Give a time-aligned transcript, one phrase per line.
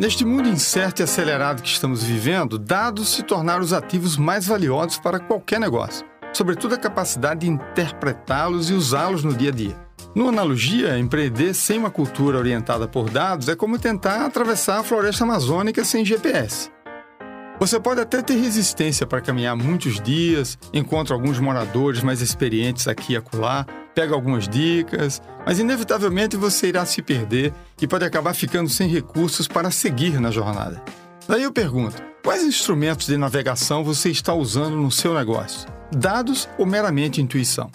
[0.00, 4.96] Neste mundo incerto e acelerado que estamos vivendo, dados se tornaram os ativos mais valiosos
[4.96, 9.76] para qualquer negócio, sobretudo a capacidade de interpretá-los e usá-los no dia a dia.
[10.14, 15.24] Numa analogia, empreender sem uma cultura orientada por dados é como tentar atravessar a floresta
[15.24, 16.70] amazônica sem GPS.
[17.58, 23.12] Você pode até ter resistência para caminhar muitos dias, encontra alguns moradores mais experientes aqui
[23.12, 23.66] e acolá,
[24.00, 29.46] pega algumas dicas, mas inevitavelmente você irá se perder e pode acabar ficando sem recursos
[29.46, 30.82] para seguir na jornada.
[31.28, 35.68] Daí eu pergunto: quais instrumentos de navegação você está usando no seu negócio?
[35.94, 37.70] Dados ou meramente intuição?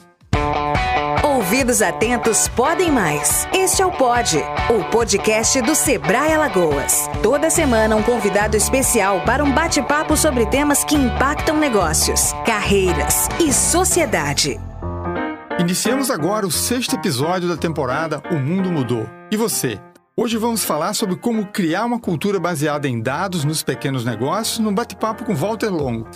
[1.23, 3.47] Ouvidos atentos podem mais.
[3.53, 4.37] Este é o Pod,
[4.69, 7.07] o podcast do Sebrae Alagoas.
[7.21, 13.53] Toda semana um convidado especial para um bate-papo sobre temas que impactam negócios, carreiras e
[13.53, 14.59] sociedade.
[15.57, 19.09] Iniciamos agora o sexto episódio da temporada O Mundo Mudou.
[19.31, 19.79] E você?
[20.15, 24.73] Hoje vamos falar sobre como criar uma cultura baseada em dados nos pequenos negócios num
[24.73, 26.07] bate-papo com Walter Longo,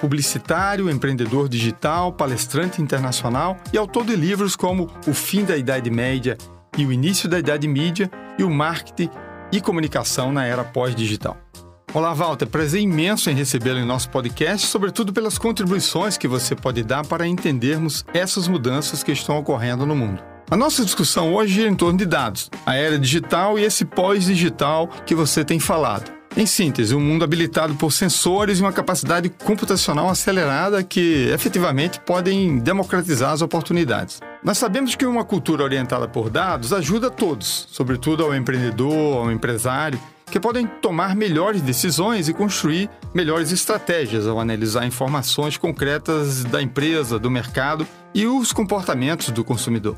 [0.00, 6.38] publicitário, empreendedor digital, palestrante internacional e autor de livros como O Fim da Idade Média
[6.76, 9.10] e O Início da Idade Mídia e o Marketing
[9.52, 11.36] e Comunicação na Era Pós-Digital.
[11.94, 12.46] Olá, Walter.
[12.46, 17.26] Prazer imenso em recebê-lo em nosso podcast, sobretudo pelas contribuições que você pode dar para
[17.26, 20.22] entendermos essas mudanças que estão ocorrendo no mundo.
[20.50, 24.88] A nossa discussão hoje gira em torno de dados, a era digital e esse pós-digital
[25.06, 26.12] que você tem falado.
[26.36, 32.58] Em síntese, um mundo habilitado por sensores e uma capacidade computacional acelerada que efetivamente podem
[32.58, 34.20] democratizar as oportunidades.
[34.44, 39.32] Nós sabemos que uma cultura orientada por dados ajuda a todos, sobretudo ao empreendedor, ao
[39.32, 39.98] empresário,
[40.30, 47.18] que podem tomar melhores decisões e construir melhores estratégias ao analisar informações concretas da empresa,
[47.18, 49.96] do mercado e os comportamentos do consumidor.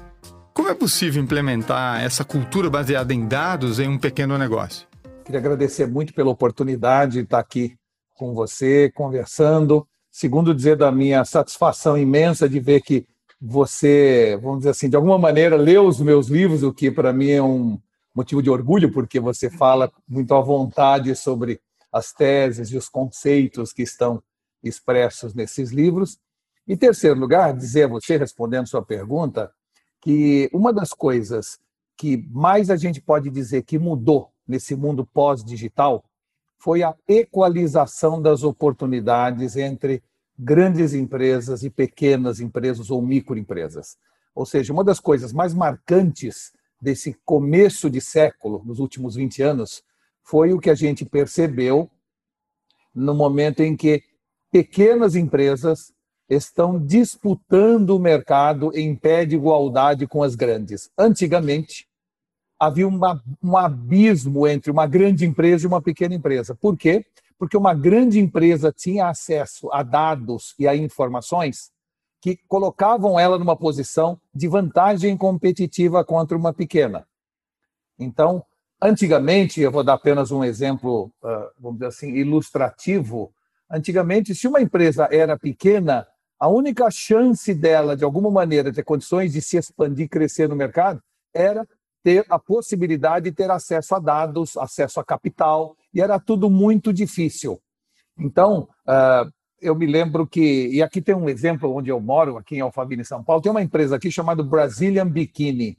[0.53, 4.87] Como é possível implementar essa cultura baseada em dados em um pequeno negócio?
[5.25, 7.77] Queria agradecer muito pela oportunidade de estar aqui
[8.15, 9.87] com você, conversando.
[10.11, 13.07] Segundo, dizer da minha satisfação imensa de ver que
[13.41, 17.31] você, vamos dizer assim, de alguma maneira leu os meus livros, o que para mim
[17.31, 17.79] é um,
[18.19, 21.61] motivo de orgulho, porque você fala muito à vontade sobre
[21.93, 24.21] as teses e os conceitos que estão
[24.63, 26.19] expressos nesses livros.
[26.67, 29.53] Em terceiro lugar, dizer a você, respondendo sua pergunta,
[30.01, 31.61] que uma das coisas
[31.97, 36.05] que mais a gente pode dizer que mudou nesse mundo pós-digital
[36.59, 40.03] foi a equalização das oportunidades entre
[40.37, 43.97] grandes empresas e pequenas empresas ou microempresas.
[44.35, 49.83] Ou seja, uma das coisas mais marcantes desse começo de século, nos últimos 20 anos,
[50.23, 51.91] foi o que a gente percebeu
[52.95, 54.03] no momento em que
[54.51, 55.93] pequenas empresas
[56.29, 60.91] estão disputando o mercado em pé de igualdade com as grandes.
[60.99, 61.89] Antigamente,
[62.59, 66.55] havia uma, um abismo entre uma grande empresa e uma pequena empresa.
[66.55, 67.07] Por quê?
[67.39, 71.71] Porque uma grande empresa tinha acesso a dados e a informações
[72.21, 77.07] que colocavam ela numa posição de vantagem competitiva contra uma pequena.
[77.99, 78.45] Então,
[78.81, 83.33] antigamente, eu vou dar apenas um exemplo, ah, vamos dizer assim, ilustrativo.
[83.71, 86.07] Antigamente, se uma empresa era pequena,
[86.39, 91.03] a única chance dela, de alguma maneira, ter condições de se expandir, crescer no mercado,
[91.35, 91.67] era
[92.03, 96.93] ter a possibilidade de ter acesso a dados, acesso a capital, e era tudo muito
[96.93, 97.61] difícil.
[98.17, 99.29] Então, ah,
[99.61, 103.05] eu me lembro que, e aqui tem um exemplo onde eu moro, aqui em Alphaville,
[103.05, 105.77] São Paulo, tem uma empresa aqui chamada Brazilian Bikini.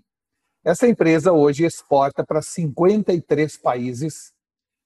[0.63, 4.33] Essa empresa hoje exporta para 53 países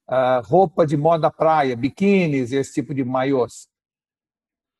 [0.10, 3.68] uh, roupa de moda praia, biquínis e esse tipo de maiôs.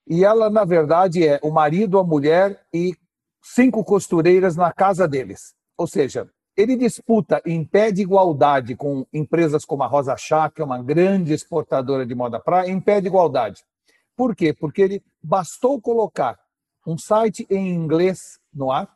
[0.08, 2.94] E ela, na verdade, é o marido, a mulher e
[3.42, 5.54] cinco costureiras na casa deles.
[5.78, 10.62] Ou seja, ele disputa em pé de igualdade com empresas como a Rosa Chá, que
[10.62, 13.64] é uma grande exportadora de moda praia, em pé de igualdade.
[14.16, 14.54] Por quê?
[14.54, 16.40] Porque ele bastou colocar
[16.86, 18.96] um site em inglês no ar,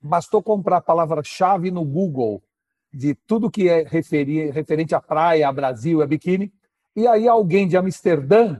[0.00, 2.42] bastou comprar a palavra-chave no Google
[2.92, 6.52] de tudo que é referir, referente à praia, a Brasil, a biquíni,
[6.94, 8.58] e aí alguém de Amsterdã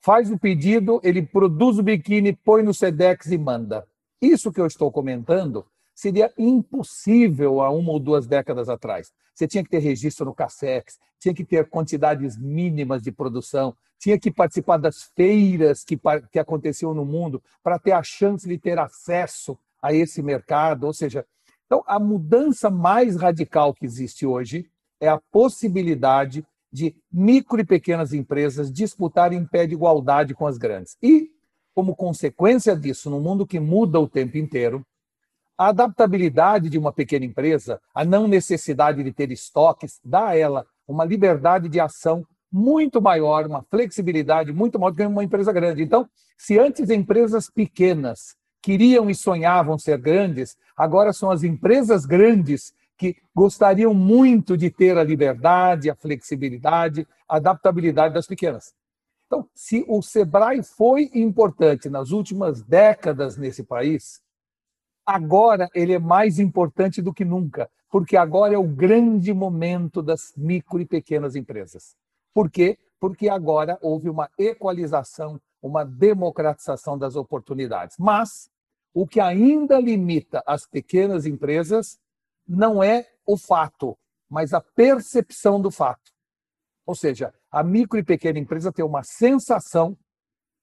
[0.00, 3.86] faz o pedido, ele produz o biquíni, põe no Sedex e manda.
[4.20, 5.64] Isso que eu estou comentando
[5.98, 9.12] seria impossível há uma ou duas décadas atrás.
[9.34, 14.16] Você tinha que ter registro no CACEX, tinha que ter quantidades mínimas de produção, tinha
[14.16, 15.98] que participar das feiras que,
[16.30, 20.84] que aconteciam no mundo para ter a chance de ter acesso a esse mercado.
[20.84, 21.26] Ou seja,
[21.66, 24.70] então a mudança mais radical que existe hoje
[25.00, 30.58] é a possibilidade de micro e pequenas empresas disputarem em pé de igualdade com as
[30.58, 30.96] grandes.
[31.02, 31.28] E,
[31.74, 34.86] como consequência disso, no mundo que muda o tempo inteiro,
[35.58, 40.64] a adaptabilidade de uma pequena empresa, a não necessidade de ter estoques, dá a ela
[40.86, 45.82] uma liberdade de ação muito maior, uma flexibilidade muito maior do que uma empresa grande.
[45.82, 46.08] Então,
[46.38, 53.16] se antes empresas pequenas queriam e sonhavam ser grandes, agora são as empresas grandes que
[53.34, 58.72] gostariam muito de ter a liberdade, a flexibilidade, a adaptabilidade das pequenas.
[59.26, 64.22] Então, se o Sebrae foi importante nas últimas décadas nesse país,
[65.08, 70.34] agora ele é mais importante do que nunca, porque agora é o grande momento das
[70.36, 71.96] micro e pequenas empresas.
[72.34, 72.78] Por quê?
[73.00, 77.96] Porque agora houve uma equalização, uma democratização das oportunidades.
[77.98, 78.50] Mas
[78.92, 81.98] o que ainda limita as pequenas empresas
[82.46, 83.96] não é o fato,
[84.28, 86.12] mas a percepção do fato.
[86.84, 89.96] Ou seja, a micro e pequena empresa tem uma sensação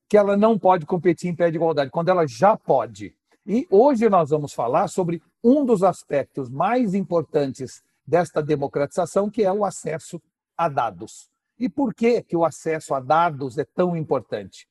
[0.07, 3.17] que ela não pode competir em pé de igualdade, quando ela já pode.
[3.45, 9.51] E hoje nós vamos falar sobre um dos aspectos mais importantes desta democratização, que é
[9.51, 10.19] o acesso
[10.57, 11.29] a dados.
[11.59, 14.67] E por que, que o acesso a dados é tão importante?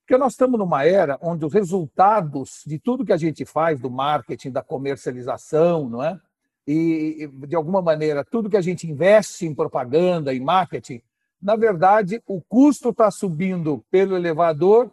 [0.00, 3.90] Porque nós estamos numa era onde os resultados de tudo que a gente faz, do
[3.90, 6.18] marketing, da comercialização, não é?
[6.66, 11.02] E, de alguma maneira, tudo que a gente investe em propaganda, em marketing,
[11.40, 14.90] na verdade, o custo está subindo pelo elevador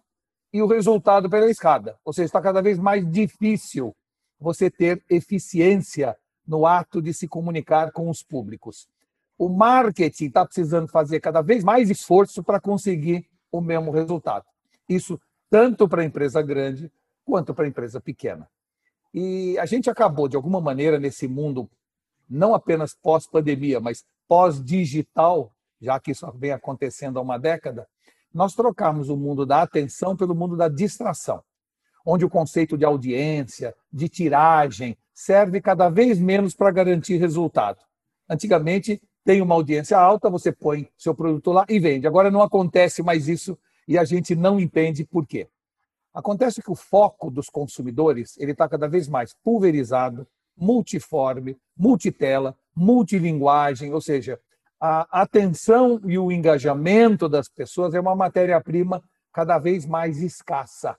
[0.52, 1.98] e o resultado pela escada.
[2.04, 3.96] Ou seja, está cada vez mais difícil
[4.40, 6.16] você ter eficiência
[6.48, 8.88] no ato de se comunicar com os públicos.
[9.38, 14.46] O marketing está precisando fazer cada vez mais esforço para conseguir o mesmo resultado.
[14.88, 15.20] Isso
[15.50, 16.92] tanto para a empresa grande
[17.24, 18.50] quanto para a empresa pequena.
[19.14, 21.70] E a gente acabou, de alguma maneira, nesse mundo,
[22.30, 27.88] não apenas pós-pandemia, mas pós-digital, já que isso vem acontecendo há uma década,
[28.34, 31.44] nós trocamos o mundo da atenção pelo mundo da distração,
[32.06, 37.80] onde o conceito de audiência, de tiragem, serve cada vez menos para garantir resultado.
[38.30, 42.08] Antigamente, tem uma audiência alta, você põe seu produto lá e vende.
[42.08, 45.48] Agora não acontece mais isso e a gente não entende por quê.
[46.14, 53.94] Acontece que o foco dos consumidores ele está cada vez mais pulverizado, multiforme, multitela, multilinguagem,
[53.94, 54.40] ou seja,
[54.80, 59.04] a atenção e o engajamento das pessoas é uma matéria-prima
[59.34, 60.98] cada vez mais escassa.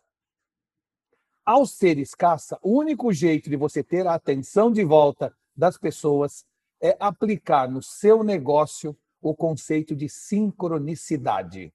[1.45, 6.45] Ao ser escassa, o único jeito de você ter a atenção de volta das pessoas
[6.81, 11.73] é aplicar no seu negócio o conceito de sincronicidade.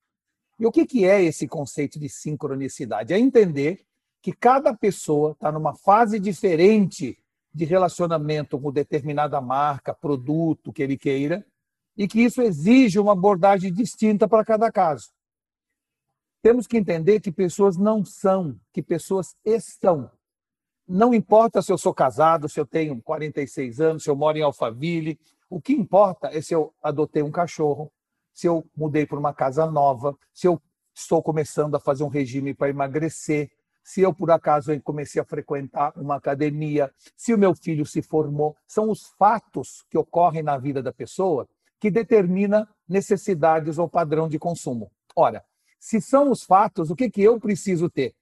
[0.60, 3.14] E o que, é esse conceito de sincronicidade?
[3.14, 3.86] É entender
[4.22, 7.20] que cada pessoa está numa fase diferente
[7.54, 11.46] de relacionamento com determinada marca, produto que ele queira,
[11.98, 15.10] e que isso exige uma abordagem distinta para cada caso.
[16.42, 20.12] Temos que entender que pessoas não são, que pessoas estão.
[20.88, 24.44] Não importa se eu sou casado, se eu tenho 46 anos, se eu moro em
[24.44, 25.20] Alphaville,
[25.50, 27.92] o que importa é se eu adotei um cachorro,
[28.32, 30.62] se eu mudei para uma casa nova, se eu
[30.94, 33.50] estou começando a fazer um regime para emagrecer,
[33.84, 38.56] se eu por acaso comecei a frequentar uma academia, se o meu filho se formou,
[38.68, 41.48] são os fatos que ocorrem na vida da pessoa
[41.80, 44.92] que determina necessidades ou padrão de consumo.
[45.16, 45.44] Ora,
[45.80, 48.14] se são os fatos, o que, que eu preciso ter?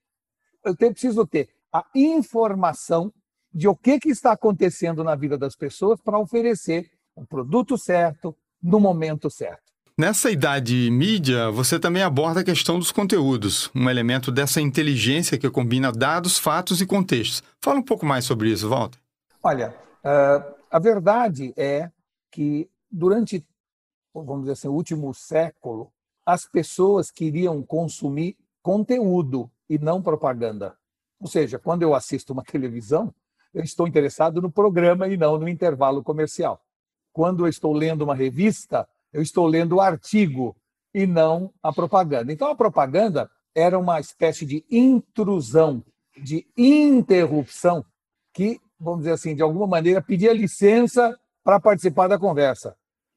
[0.63, 3.11] Eu preciso ter a informação
[3.53, 8.35] de o que, que está acontecendo na vida das pessoas para oferecer o produto certo,
[8.61, 9.73] no momento certo.
[9.95, 15.47] Nessa idade mídia, você também aborda a questão dos conteúdos, um elemento dessa inteligência que
[15.51, 17.43] combina dados, fatos e contextos.
[17.61, 18.97] Fala um pouco mais sobre isso, Walter.
[19.43, 21.91] Olha, uh, a verdade é
[22.31, 23.45] que durante,
[24.13, 25.91] vamos dizer assim, último século,
[26.25, 30.77] as pessoas queriam consumir conteúdo e não propaganda.
[31.19, 33.13] Ou seja, quando eu assisto uma televisão,
[33.53, 36.61] eu estou interessado no programa e não no intervalo comercial.
[37.11, 40.55] Quando eu estou lendo uma revista, eu estou lendo o artigo
[40.93, 42.31] e não a propaganda.
[42.33, 45.83] Então, a propaganda era uma espécie de intrusão,
[46.17, 47.85] de interrupção,
[48.33, 52.75] que, vamos dizer assim, de alguma maneira pedia licença para participar da conversa,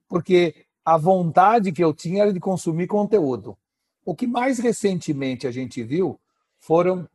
[0.08, 3.58] porque a vontade que eu tinha era de consumir conteúdo.
[4.04, 6.20] O que mais recentemente a gente viu
[6.60, 7.08] foram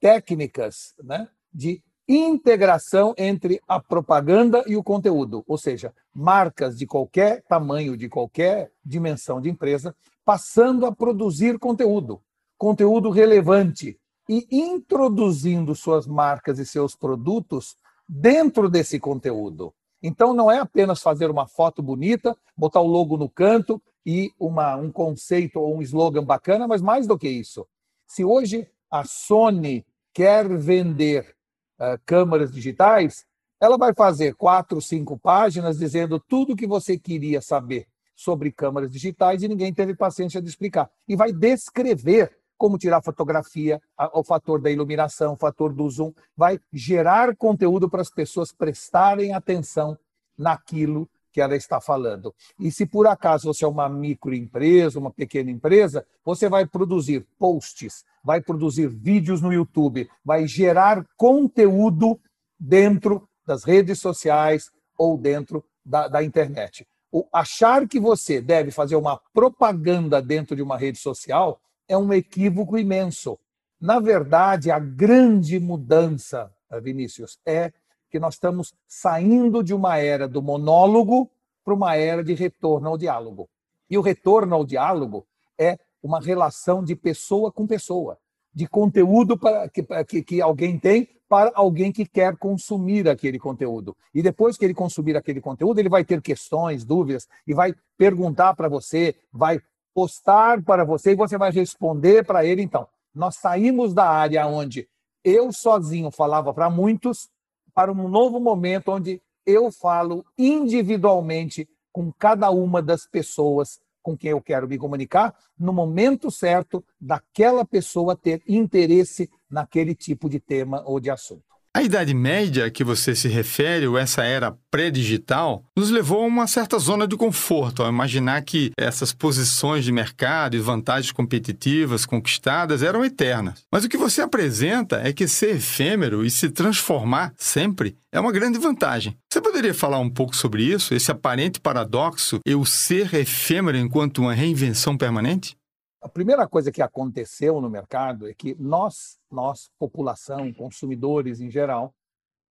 [0.00, 7.42] técnicas né, de integração entre a propaganda e o conteúdo, ou seja, marcas de qualquer
[7.42, 12.20] tamanho, de qualquer dimensão de empresa, passando a produzir conteúdo,
[12.58, 17.76] conteúdo relevante e introduzindo suas marcas e seus produtos
[18.08, 19.72] dentro desse conteúdo.
[20.02, 24.76] Então, não é apenas fazer uma foto bonita, botar o logo no canto e uma,
[24.76, 27.66] um conceito ou um slogan bacana, mas mais do que isso.
[28.06, 31.36] Se hoje a Sony quer vender
[31.78, 33.24] uh, câmeras digitais,
[33.60, 38.90] ela vai fazer quatro, cinco páginas dizendo tudo o que você queria saber sobre câmeras
[38.90, 40.90] digitais e ninguém teve paciência de explicar.
[41.08, 43.82] E vai descrever como tirar fotografia,
[44.14, 49.34] o fator da iluminação, o fator do zoom, vai gerar conteúdo para as pessoas prestarem
[49.34, 49.98] atenção
[50.38, 52.32] naquilo que ela está falando.
[52.60, 58.04] E se por acaso você é uma microempresa, uma pequena empresa, você vai produzir posts,
[58.22, 62.16] vai produzir vídeos no YouTube, vai gerar conteúdo
[62.56, 66.86] dentro das redes sociais ou dentro da, da internet.
[67.10, 72.12] O achar que você deve fazer uma propaganda dentro de uma rede social é um
[72.12, 73.38] equívoco imenso.
[73.80, 77.72] Na verdade, a grande mudança, Vinícius, é
[78.10, 81.30] que nós estamos saindo de uma era do monólogo
[81.64, 83.48] para uma era de retorno ao diálogo.
[83.88, 85.26] E o retorno ao diálogo
[85.58, 88.18] é uma relação de pessoa com pessoa,
[88.52, 93.96] de conteúdo para, que, que, que alguém tem para alguém que quer consumir aquele conteúdo.
[94.12, 98.54] E depois que ele consumir aquele conteúdo, ele vai ter questões, dúvidas, e vai perguntar
[98.54, 99.58] para você, vai
[99.94, 102.62] postar para você e você vai responder para ele.
[102.62, 104.88] Então, nós saímos da área onde
[105.24, 107.28] eu sozinho falava para muitos
[107.74, 114.30] para um novo momento onde eu falo individualmente com cada uma das pessoas com quem
[114.30, 120.82] eu quero me comunicar, no momento certo daquela pessoa ter interesse naquele tipo de tema
[120.84, 121.51] ou de assunto.
[121.74, 126.26] A Idade Média a que você se refere, ou essa era pré-digital, nos levou a
[126.26, 132.04] uma certa zona de conforto, ao imaginar que essas posições de mercado e vantagens competitivas
[132.04, 133.62] conquistadas eram eternas.
[133.72, 138.32] Mas o que você apresenta é que ser efêmero e se transformar sempre é uma
[138.32, 139.16] grande vantagem.
[139.32, 144.34] Você poderia falar um pouco sobre isso, esse aparente paradoxo, eu ser efêmero enquanto uma
[144.34, 145.56] reinvenção permanente?
[146.02, 151.94] A primeira coisa que aconteceu no mercado é que nós, nós, população, consumidores em geral,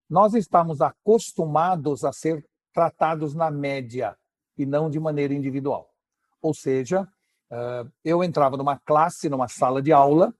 [0.09, 4.17] nós estamos acostumados a ser tratados na média
[4.57, 5.93] e não de maneira individual.
[6.41, 7.05] Ou seja,
[8.05, 10.33] eu entrava numa classe, numa sala de aula,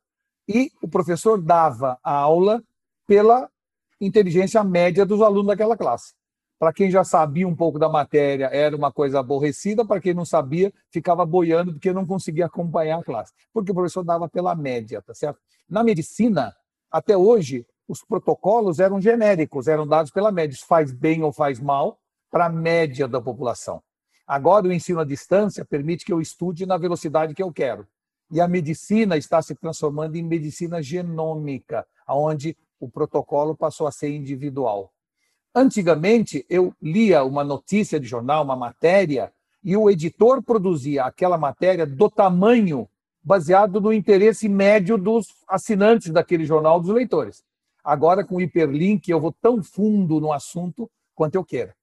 [0.48, 2.63] e o professor dava a aula
[3.06, 3.51] pela
[4.00, 6.13] inteligência média dos alunos daquela classe.
[6.62, 9.84] Para quem já sabia um pouco da matéria, era uma coisa aborrecida.
[9.84, 13.34] Para quem não sabia, ficava boiando porque não conseguia acompanhar a classe.
[13.51, 15.39] Porque o professor dava pela média, tá certo?
[15.68, 16.56] Na medicina,
[16.91, 20.53] até hoje, os protocolos eram genéricos, eram dados pela média.
[20.53, 21.98] Isso faz bem ou faz mal
[22.30, 23.82] para a média da população.
[24.27, 27.88] Agora, o ensino à distância permite que eu estude na velocidade que eu quero.
[28.30, 34.12] E a medicina está se transformando em medicina genômica, onde o protocolo passou a ser
[34.12, 34.94] individual.
[35.53, 41.86] Antigamente, eu lia uma notícia de jornal, uma matéria, e o editor produzia aquela matéria
[41.86, 42.88] do tamanho
[43.22, 47.43] baseado no interesse médio dos assinantes daquele jornal, dos leitores.
[47.84, 51.74] Agora, com o hiperlink, eu vou tão fundo no assunto quanto eu quero.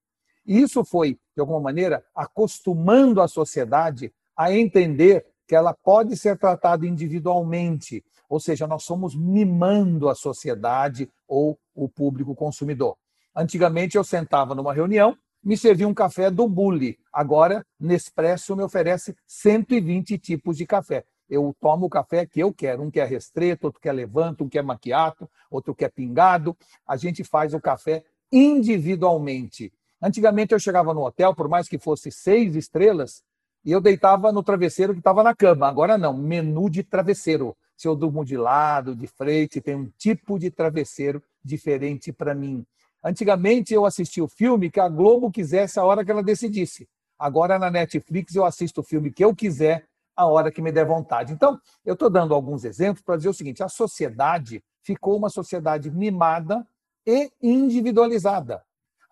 [0.47, 6.39] E isso foi, de alguma maneira, acostumando a sociedade a entender que ela pode ser
[6.39, 12.97] tratada individualmente, ou seja, nós somos mimando a sociedade ou o público consumidor.
[13.39, 16.99] Antigamente eu sentava numa reunião, me servia um café do Bully.
[17.13, 21.05] Agora, Nespresso me oferece 120 tipos de café.
[21.31, 22.83] Eu tomo o café que eu quero.
[22.83, 26.57] Um quer restreto, outro quer levanto, um quer maquiato, outro quer pingado.
[26.85, 28.03] A gente faz o café
[28.33, 29.73] individualmente.
[30.03, 33.23] Antigamente eu chegava no hotel, por mais que fosse seis estrelas,
[33.65, 35.69] e eu deitava no travesseiro que estava na cama.
[35.69, 37.57] Agora não, menu de travesseiro.
[37.77, 42.67] Se eu durmo de lado, de frente, tem um tipo de travesseiro diferente para mim.
[43.03, 46.89] Antigamente eu assistia o filme que a Globo quisesse a hora que ela decidisse.
[47.19, 49.87] Agora na Netflix eu assisto o filme que eu quiser
[50.17, 51.33] a hora que me der vontade.
[51.33, 55.91] Então, eu estou dando alguns exemplos para dizer o seguinte: a sociedade ficou uma sociedade
[55.93, 56.67] mimada
[57.07, 58.65] e individualizada,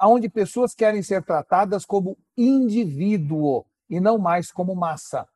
[0.02, 5.28] onde pessoas querem ser tratadas como indivíduo e não mais como massa.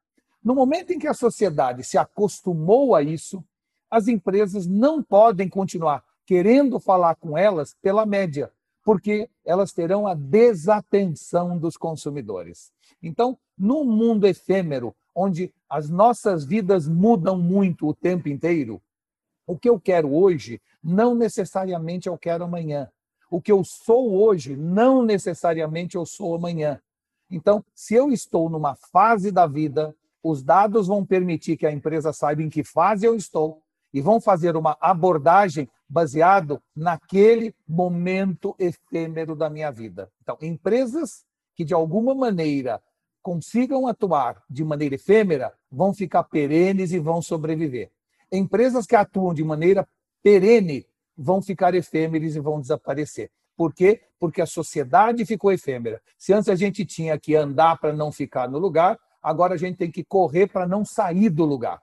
[0.42, 3.44] No momento em que a sociedade se acostumou a isso,
[3.88, 8.52] as empresas não podem continuar querendo falar com elas pela média,
[8.84, 12.70] porque elas terão a desatenção dos consumidores.
[13.02, 18.80] Então, num mundo efêmero, onde as nossas vidas mudam muito o tempo inteiro,
[19.44, 22.88] o que eu quero hoje não necessariamente eu quero amanhã.
[23.28, 26.80] O que eu sou hoje não necessariamente eu sou amanhã.
[27.28, 32.12] Então, se eu estou numa fase da vida, os dados vão permitir que a empresa
[32.12, 33.60] saiba em que fase eu estou
[33.92, 40.10] e vão fazer uma abordagem baseado naquele momento efêmero da minha vida.
[40.22, 42.80] Então, empresas que de alguma maneira
[43.22, 47.90] consigam atuar de maneira efêmera vão ficar perenes e vão sobreviver.
[48.32, 49.86] Empresas que atuam de maneira
[50.22, 53.30] perene vão ficar efêmeres e vão desaparecer.
[53.56, 54.00] Por quê?
[54.18, 56.00] Porque a sociedade ficou efêmera.
[56.16, 59.76] Se antes a gente tinha que andar para não ficar no lugar, agora a gente
[59.76, 61.78] tem que correr para não sair do lugar.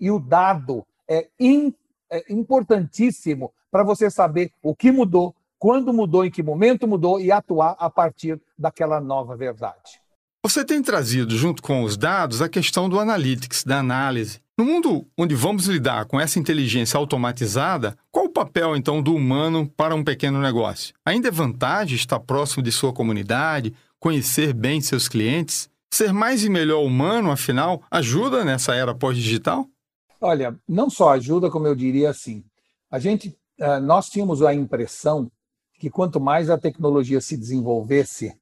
[0.00, 1.74] E o dado é, in,
[2.10, 7.30] é importantíssimo para você saber o que mudou, quando mudou, em que momento mudou e
[7.30, 10.00] atuar a partir daquela nova verdade.
[10.44, 14.40] Você tem trazido, junto com os dados, a questão do analytics, da análise.
[14.58, 19.70] No mundo onde vamos lidar com essa inteligência automatizada, qual o papel então do humano
[19.76, 20.94] para um pequeno negócio?
[21.06, 25.70] Ainda é vantagem estar próximo de sua comunidade, conhecer bem seus clientes?
[25.94, 29.68] Ser mais e melhor humano, afinal, ajuda nessa era pós-digital?
[30.22, 32.44] Olha, não só ajuda, como eu diria assim.
[32.88, 35.28] A gente, eh, nós tínhamos a impressão
[35.80, 38.32] que quanto mais a tecnologia se desenvolvesse,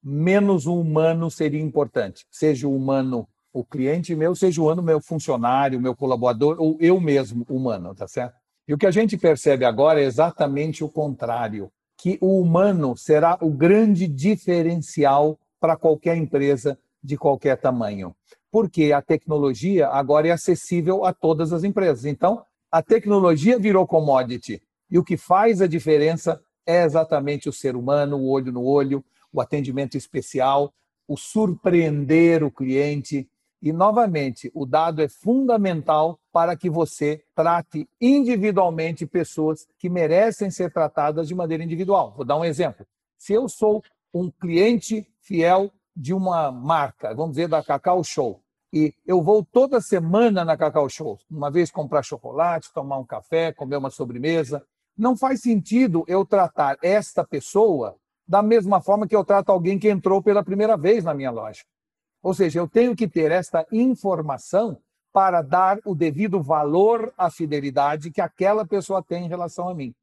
[0.00, 2.24] menos o humano seria importante.
[2.30, 7.00] Seja o humano o cliente meu, seja o humano meu funcionário, meu colaborador, ou eu
[7.00, 8.36] mesmo humano, tá certo?
[8.68, 13.36] E o que a gente percebe agora é exatamente o contrário, que o humano será
[13.40, 18.14] o grande diferencial para qualquer empresa de qualquer tamanho.
[18.56, 22.06] Porque a tecnologia agora é acessível a todas as empresas.
[22.06, 24.62] Então, a tecnologia virou commodity.
[24.90, 29.04] E o que faz a diferença é exatamente o ser humano, o olho no olho,
[29.30, 30.72] o atendimento especial,
[31.06, 33.28] o surpreender o cliente.
[33.60, 40.72] E, novamente, o dado é fundamental para que você trate individualmente pessoas que merecem ser
[40.72, 42.14] tratadas de maneira individual.
[42.16, 42.86] Vou dar um exemplo.
[43.18, 43.84] Se eu sou
[44.14, 48.42] um cliente fiel de uma marca, vamos dizer da Cacau Show,
[48.76, 53.50] e eu vou toda semana na Cacau Show, uma vez comprar chocolate, tomar um café,
[53.50, 54.62] comer uma sobremesa,
[54.94, 57.96] não faz sentido eu tratar esta pessoa
[58.28, 61.62] da mesma forma que eu trato alguém que entrou pela primeira vez na minha loja.
[62.22, 64.78] Ou seja, eu tenho que ter esta informação
[65.10, 69.94] para dar o devido valor à fidelidade que aquela pessoa tem em relação a mim.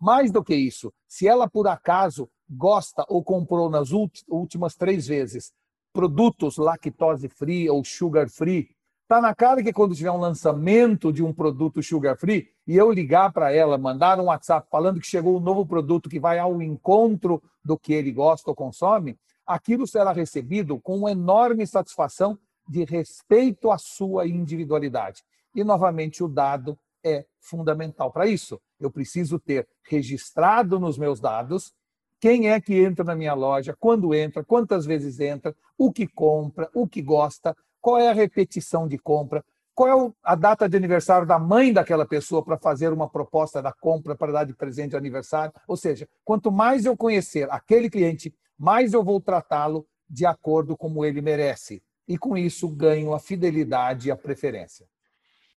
[0.00, 5.52] Mais do que isso, se ela por acaso gosta ou comprou nas últimas três vezes
[5.96, 8.68] produtos lactose free ou sugar free,
[9.06, 12.90] Está na cara que quando tiver um lançamento de um produto sugar free e eu
[12.90, 16.60] ligar para ela, mandar um WhatsApp falando que chegou um novo produto que vai ao
[16.60, 22.36] encontro do que ele gosta ou consome, aquilo será recebido com uma enorme satisfação
[22.68, 25.22] de respeito à sua individualidade.
[25.54, 28.60] E, novamente, o dado é fundamental para isso.
[28.80, 31.72] Eu preciso ter registrado nos meus dados
[32.20, 36.70] quem é que entra na minha loja, quando entra, quantas vezes entra, o que compra,
[36.74, 41.26] o que gosta, qual é a repetição de compra, qual é a data de aniversário
[41.26, 44.96] da mãe daquela pessoa para fazer uma proposta da compra para dar de presente de
[44.96, 45.52] aniversário.
[45.68, 51.04] Ou seja, quanto mais eu conhecer aquele cliente, mais eu vou tratá-lo de acordo como
[51.04, 51.82] ele merece.
[52.08, 54.86] E com isso ganho a fidelidade e a preferência.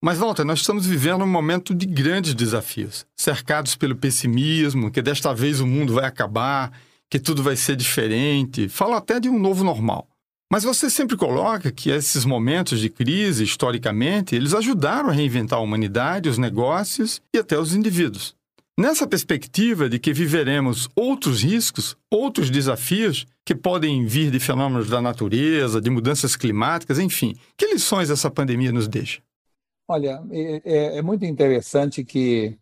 [0.01, 5.33] Mas, Walter, nós estamos vivendo um momento de grandes desafios, cercados pelo pessimismo, que desta
[5.33, 6.71] vez o mundo vai acabar,
[7.09, 8.69] que tudo vai ser diferente.
[8.69, 10.07] Fala até de um novo normal.
[10.51, 15.61] Mas você sempre coloca que esses momentos de crise, historicamente, eles ajudaram a reinventar a
[15.61, 18.33] humanidade, os negócios e até os indivíduos.
[18.79, 25.01] Nessa perspectiva de que viveremos outros riscos, outros desafios que podem vir de fenômenos da
[25.01, 29.19] natureza, de mudanças climáticas, enfim, que lições essa pandemia nos deixa?
[29.91, 32.55] Olha, é, é, é muito interessante que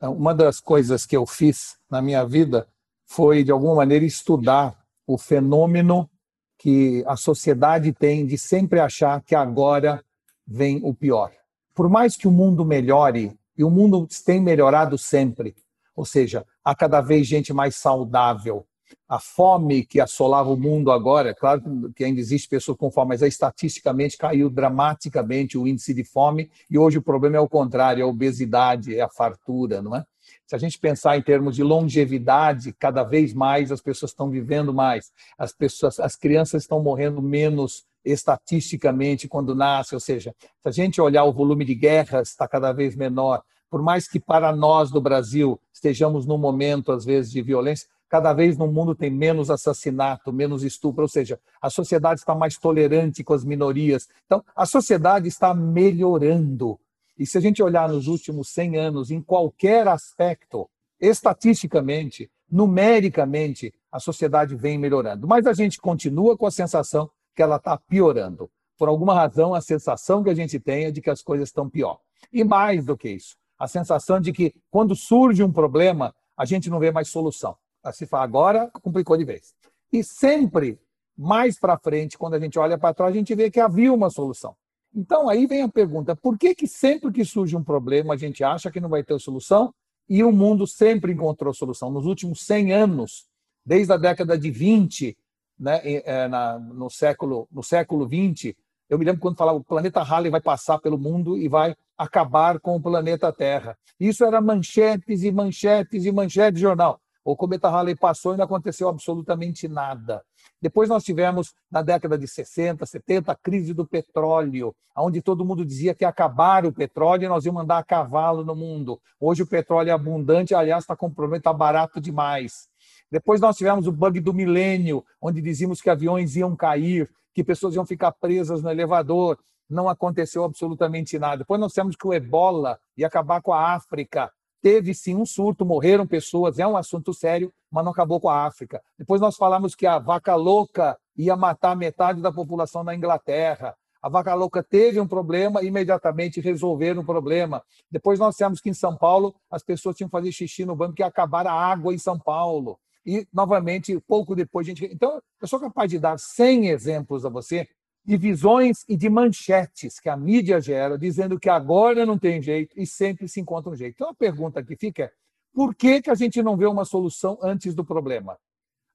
[0.00, 2.66] uma das coisas que eu fiz na minha vida
[3.06, 6.10] foi, de alguma maneira, estudar o fenômeno
[6.58, 10.04] que a sociedade tem de sempre achar que agora
[10.44, 11.30] vem o pior.
[11.72, 15.54] Por mais que o mundo melhore, e o mundo tem melhorado sempre,
[15.94, 18.66] ou seja, há cada vez gente mais saudável.
[19.08, 23.22] A fome que assolava o mundo agora, claro que ainda existe pessoas com fome, mas
[23.22, 28.04] estatisticamente caiu dramaticamente o índice de fome e hoje o problema é o contrário, é
[28.04, 30.04] a obesidade, é a fartura, não é?
[30.46, 34.72] Se a gente pensar em termos de longevidade, cada vez mais as pessoas estão vivendo
[34.72, 40.70] mais, as pessoas, as crianças estão morrendo menos estatisticamente quando nascem, ou seja, se a
[40.70, 44.90] gente olhar o volume de guerras está cada vez menor, por mais que para nós
[44.90, 49.48] do Brasil estejamos num momento às vezes de violência, cada vez no mundo tem menos
[49.48, 54.06] assassinato, menos estupro, ou seja, a sociedade está mais tolerante com as minorias.
[54.26, 56.78] Então, a sociedade está melhorando.
[57.18, 60.68] E se a gente olhar nos últimos 100 anos, em qualquer aspecto,
[61.00, 65.26] estatisticamente, numericamente, a sociedade vem melhorando.
[65.26, 68.50] Mas a gente continua com a sensação que ela está piorando.
[68.76, 71.66] Por alguma razão, a sensação que a gente tem é de que as coisas estão
[71.66, 71.98] pior.
[72.30, 76.68] E mais do que isso, a sensação de que quando surge um problema, a gente
[76.68, 77.56] não vê mais solução.
[77.92, 79.54] Se fala, agora complicou de vez.
[79.92, 80.78] E sempre,
[81.16, 84.10] mais para frente, quando a gente olha para trás, a gente vê que havia uma
[84.10, 84.54] solução.
[84.94, 88.44] Então aí vem a pergunta: por que, que sempre que surge um problema a gente
[88.44, 89.74] acha que não vai ter solução
[90.08, 91.90] E o mundo sempre encontrou solução.
[91.90, 93.26] Nos últimos 100 anos,
[93.64, 95.16] desde a década de 20,
[95.58, 98.56] né, é, no, século, no século 20,
[98.90, 102.60] eu me lembro quando falava o planeta Halley vai passar pelo mundo e vai acabar
[102.60, 103.78] com o planeta Terra.
[103.98, 107.00] Isso era manchetes e manchetes e manchetes de jornal.
[107.24, 110.22] O cometa Halley passou e não aconteceu absolutamente nada.
[110.60, 115.64] Depois nós tivemos, na década de 60, 70, a crise do petróleo, onde todo mundo
[115.64, 119.00] dizia que ia acabar o petróleo e nós íamos andar a cavalo no mundo.
[119.20, 122.68] Hoje o petróleo é abundante, aliás, está com problema, está barato demais.
[123.10, 127.76] Depois nós tivemos o bug do milênio, onde dizíamos que aviões iam cair, que pessoas
[127.76, 129.38] iam ficar presas no elevador.
[129.70, 131.38] Não aconteceu absolutamente nada.
[131.38, 134.30] Depois nós tivemos que o ebola ia acabar com a África
[134.62, 138.46] teve sim um surto, morreram pessoas, é um assunto sério, mas não acabou com a
[138.46, 138.80] África.
[138.96, 143.74] Depois nós falamos que a vaca louca ia matar metade da população da Inglaterra.
[144.00, 147.62] A vaca louca teve um problema, imediatamente resolveram o problema.
[147.90, 150.94] Depois nós dissemos que em São Paulo as pessoas tinham que fazer xixi no banco,
[150.94, 152.78] que acabar a água em São Paulo.
[153.04, 154.84] E, novamente, pouco depois a gente.
[154.86, 157.68] Então, eu sou capaz de dar 100 exemplos a você
[158.04, 162.78] de visões e de manchetes que a mídia gera, dizendo que agora não tem jeito
[162.78, 163.94] e sempre se encontra um jeito.
[163.94, 165.12] Então a pergunta que fica é:
[165.52, 168.38] por que, que a gente não vê uma solução antes do problema?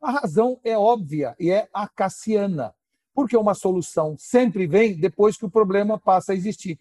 [0.02, 2.74] A razão é óbvia e é acaciana.
[3.13, 6.80] Porque uma solução sempre vem depois que o problema passa a existir.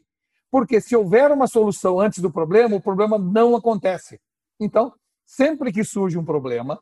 [0.50, 4.20] Porque se houver uma solução antes do problema, o problema não acontece.
[4.60, 4.92] Então,
[5.24, 6.78] sempre que surge um problema,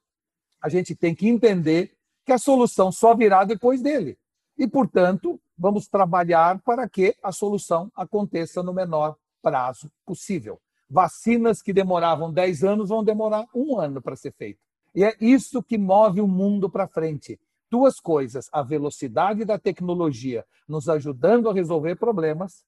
[0.61, 4.18] a gente tem que entender que a solução só virá depois dele
[4.56, 10.60] e, portanto, vamos trabalhar para que a solução aconteça no menor prazo possível.
[10.88, 14.60] Vacinas que demoravam 10 anos vão demorar um ano para ser feito.
[14.94, 17.38] E é isso que move o mundo para frente.
[17.70, 22.64] Duas coisas: a velocidade da tecnologia nos ajudando a resolver problemas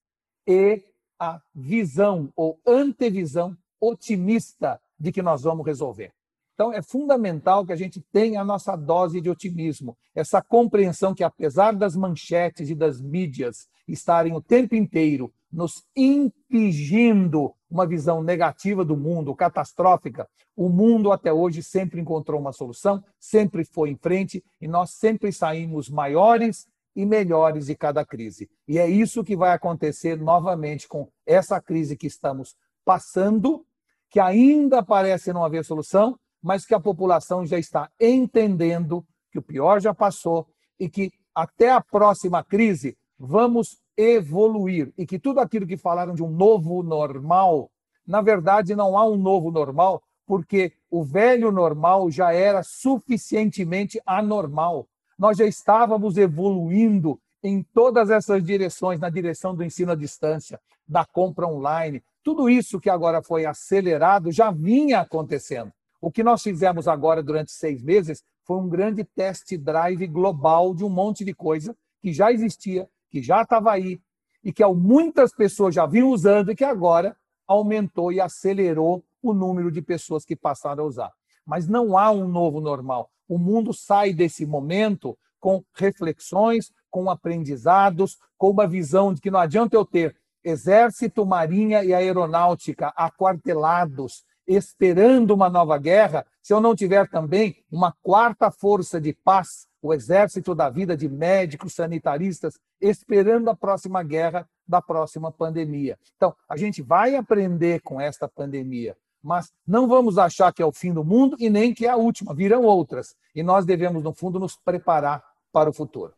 [0.46, 0.83] e
[1.18, 6.12] a visão ou antevisão otimista de que nós vamos resolver.
[6.57, 11.23] Então, é fundamental que a gente tenha a nossa dose de otimismo, essa compreensão que,
[11.23, 18.87] apesar das manchetes e das mídias estarem o tempo inteiro nos impingindo uma visão negativa
[18.87, 24.42] do mundo, catastrófica, o mundo até hoje sempre encontrou uma solução, sempre foi em frente
[24.59, 28.49] e nós sempre saímos maiores e melhores de cada crise.
[28.66, 33.62] E é isso que vai acontecer novamente com essa crise que estamos passando,
[34.09, 39.43] que ainda parece não haver solução, mas que a população já está entendendo que o
[39.43, 40.47] pior já passou
[40.79, 46.23] e que até a próxima crise vamos evoluir e que tudo aquilo que falaram de
[46.23, 47.69] um novo normal,
[48.07, 54.87] na verdade não há um novo normal, porque o velho normal já era suficientemente anormal.
[55.19, 61.05] Nós já estávamos evoluindo em todas essas direções, na direção do ensino à distância, da
[61.05, 62.05] compra online.
[62.23, 65.73] Tudo isso que agora foi acelerado já vinha acontecendo.
[66.07, 70.85] O que nós fizemos agora durante seis meses foi um grande test drive global de
[70.85, 74.01] um monte de coisa que já existia, que já estava aí
[74.45, 79.69] e que muitas pessoas já vinham usando e que agora aumentou e acelerou o número
[79.69, 81.12] de pessoas que passaram a usar.
[81.45, 83.11] Mas não há um novo normal.
[83.29, 89.40] O mundo sai desse momento com reflexões, com aprendizados, com uma visão de que não
[89.40, 90.14] adianta eu ter
[90.45, 97.95] exército, marinha e aeronáutica aquartelados esperando uma nova guerra, se eu não tiver também uma
[98.03, 104.49] quarta força de paz, o exército da vida de médicos, sanitaristas, esperando a próxima guerra
[104.67, 105.99] da próxima pandemia.
[106.17, 110.73] Então, a gente vai aprender com esta pandemia, mas não vamos achar que é o
[110.73, 113.15] fim do mundo e nem que é a última, virão outras.
[113.35, 116.13] E nós devemos, no fundo, nos preparar para o futuro.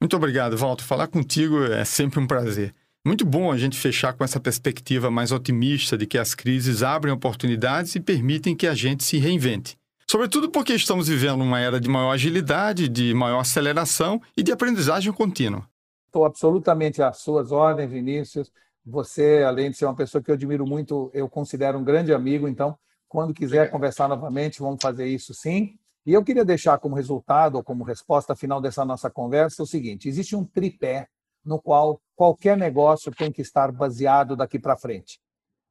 [0.00, 0.84] Muito obrigado, Walter.
[0.84, 2.74] Falar contigo é sempre um prazer.
[3.06, 7.12] Muito bom a gente fechar com essa perspectiva mais otimista de que as crises abrem
[7.12, 9.76] oportunidades e permitem que a gente se reinvente.
[10.10, 15.12] Sobretudo porque estamos vivendo uma era de maior agilidade, de maior aceleração e de aprendizagem
[15.12, 15.68] contínua.
[16.06, 18.50] Estou absolutamente às suas ordens, Vinícius.
[18.86, 22.48] Você, além de ser uma pessoa que eu admiro muito, eu considero um grande amigo.
[22.48, 22.74] Então,
[23.06, 25.78] quando quiser conversar novamente, vamos fazer isso sim.
[26.06, 30.08] E eu queria deixar como resultado, ou como resposta final dessa nossa conversa, o seguinte:
[30.08, 31.06] existe um tripé
[31.44, 35.20] no qual qualquer negócio tem que estar baseado daqui para frente.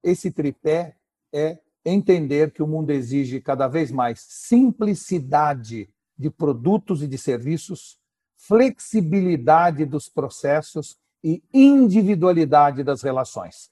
[0.04, 0.96] Esse tripé
[1.34, 7.98] é entender que o mundo exige cada vez mais simplicidade de produtos e de serviços,
[8.38, 13.72] flexibilidade dos processos e individualidade das relações.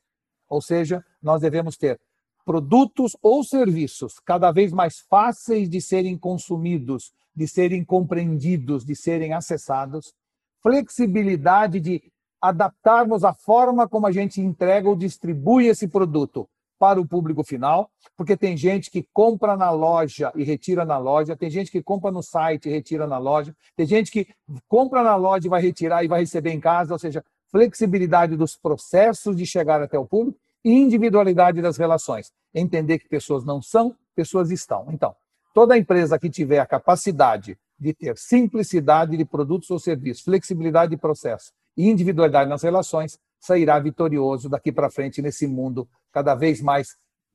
[0.50, 2.00] Ou seja, nós devemos ter
[2.46, 9.34] produtos ou serviços cada vez mais fáceis de serem consumidos, de serem compreendidos, de serem
[9.34, 10.14] acessados,
[10.62, 12.02] flexibilidade de
[12.41, 17.91] adaptarmos a forma como a gente entrega ou distribui esse produto para o público final,
[18.17, 22.10] porque tem gente que compra na loja e retira na loja, tem gente que compra
[22.10, 24.28] no site e retira na loja, tem gente que
[24.67, 28.56] compra na loja e vai retirar e vai receber em casa, ou seja, flexibilidade dos
[28.56, 32.32] processos de chegar até o público e individualidade das relações.
[32.52, 34.88] Entender que pessoas não são, pessoas estão.
[34.89, 35.15] Então,
[35.54, 40.98] toda empresa que tiver a capacidade de ter simplicidade de produtos ou serviços, flexibilidade de
[40.98, 46.89] processo e individualidade nas relações, sairá vitorioso daqui para frente nesse mundo cada vez mais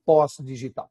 [0.05, 0.87] pós-digital.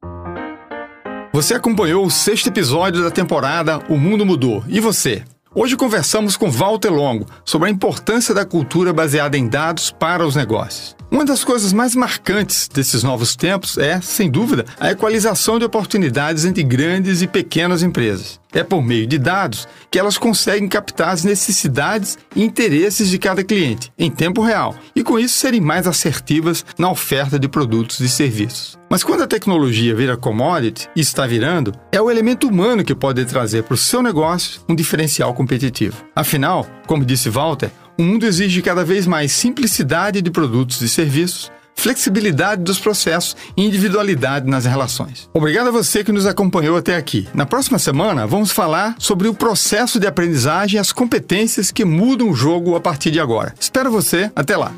[1.33, 4.63] Você acompanhou o sexto episódio da temporada O Mundo Mudou.
[4.67, 5.23] E você?
[5.55, 10.35] Hoje conversamos com Walter Longo sobre a importância da cultura baseada em dados para os
[10.35, 10.96] negócios.
[11.09, 16.43] Uma das coisas mais marcantes desses novos tempos é, sem dúvida, a equalização de oportunidades
[16.43, 18.41] entre grandes e pequenas empresas.
[18.51, 23.41] É por meio de dados que elas conseguem captar as necessidades e interesses de cada
[23.41, 28.09] cliente em tempo real e, com isso, serem mais assertivas na oferta de produtos e
[28.09, 28.77] serviços.
[28.89, 33.23] Mas quando a tecnologia vira commodity, e está virando, é o elemento humano que pode
[33.25, 36.05] trazer para o seu negócio um diferencial competitivo.
[36.15, 41.51] Afinal, como disse Walter, o mundo exige cada vez mais simplicidade de produtos e serviços,
[41.75, 45.29] flexibilidade dos processos e individualidade nas relações.
[45.33, 47.27] Obrigado a você que nos acompanhou até aqui.
[47.33, 52.29] Na próxima semana, vamos falar sobre o processo de aprendizagem e as competências que mudam
[52.29, 53.53] o jogo a partir de agora.
[53.59, 54.31] Espero você.
[54.35, 54.73] Até lá.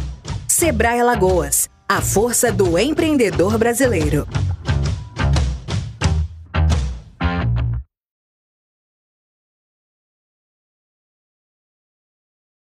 [0.45, 4.27] Sebrae Alagoas, a força do empreendedor brasileiro.